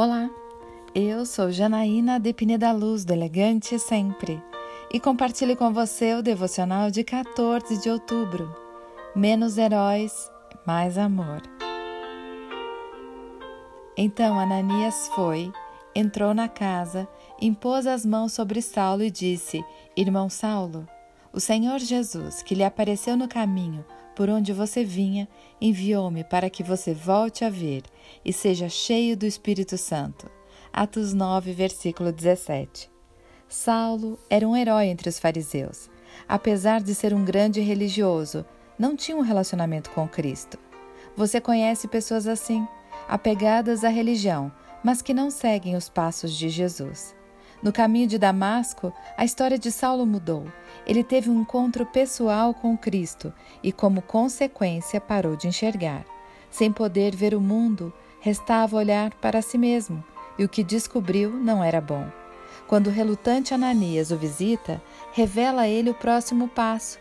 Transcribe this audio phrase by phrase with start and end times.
[0.00, 0.30] Olá,
[0.94, 4.40] eu sou Janaína de Pineda Luz, do Elegante Sempre,
[4.94, 8.48] e compartilho com você o devocional de 14 de outubro.
[9.12, 10.30] Menos heróis,
[10.64, 11.42] mais amor.
[13.96, 15.52] Então Ananias foi,
[15.92, 17.08] entrou na casa,
[17.42, 19.64] impôs as mãos sobre Saulo e disse:
[19.96, 20.86] Irmão Saulo,
[21.32, 23.84] o Senhor Jesus, que lhe apareceu no caminho
[24.18, 25.28] por onde você vinha,
[25.60, 27.84] enviou-me para que você volte a ver
[28.24, 30.28] e seja cheio do Espírito Santo.
[30.72, 32.90] Atos 9, versículo 17.
[33.48, 35.88] Saulo era um herói entre os fariseus.
[36.28, 38.44] Apesar de ser um grande religioso,
[38.76, 40.58] não tinha um relacionamento com Cristo.
[41.16, 42.66] Você conhece pessoas assim,
[43.06, 44.50] apegadas à religião,
[44.82, 47.14] mas que não seguem os passos de Jesus.
[47.60, 50.46] No caminho de Damasco, a história de Saulo mudou.
[50.86, 56.04] Ele teve um encontro pessoal com Cristo e, como consequência, parou de enxergar.
[56.50, 60.04] Sem poder ver o mundo, restava olhar para si mesmo,
[60.38, 62.06] e o que descobriu não era bom.
[62.68, 64.80] Quando o relutante Ananias o visita,
[65.12, 66.98] revela a ele o próximo passo: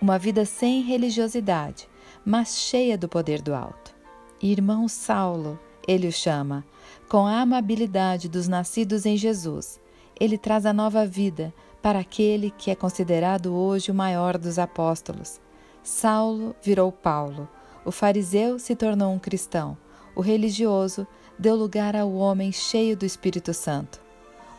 [0.00, 1.86] uma vida sem religiosidade,
[2.24, 3.94] mas cheia do poder do alto.
[4.40, 6.64] Irmão Saulo, ele o chama,
[7.10, 9.78] com a amabilidade dos nascidos em Jesus
[10.20, 15.40] ele traz a nova vida para aquele que é considerado hoje o maior dos apóstolos.
[15.82, 17.48] Saulo virou Paulo,
[17.84, 19.76] o fariseu se tornou um cristão,
[20.14, 21.06] o religioso
[21.38, 24.00] deu lugar ao homem cheio do Espírito Santo.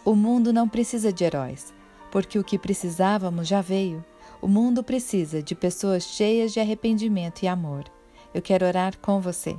[0.06, 1.73] O mundo não precisa de heróis,
[2.10, 4.04] porque o que precisávamos já veio.
[4.42, 7.84] O mundo precisa de pessoas cheias de arrependimento e amor.
[8.34, 9.58] Eu quero orar com você.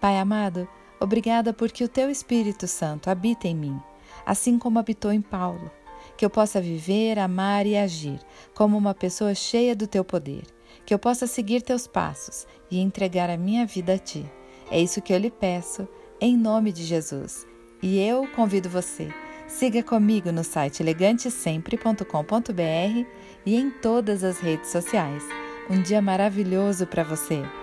[0.00, 3.80] Pai amado, obrigada porque o teu Espírito Santo habita em mim
[4.24, 5.70] assim como habitou em Paulo,
[6.16, 8.20] que eu possa viver, amar e agir
[8.54, 10.44] como uma pessoa cheia do teu poder,
[10.84, 14.24] que eu possa seguir teus passos e entregar a minha vida a ti.
[14.70, 15.88] É isso que eu lhe peço,
[16.20, 17.46] em nome de Jesus.
[17.82, 19.08] E eu convido você,
[19.48, 23.06] siga comigo no site elegantesempre.com.br
[23.46, 25.24] e em todas as redes sociais.
[25.68, 27.59] Um dia maravilhoso para você!